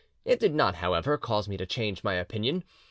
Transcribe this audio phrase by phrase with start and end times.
[0.25, 2.63] It did not, however, cause me to change my opinion.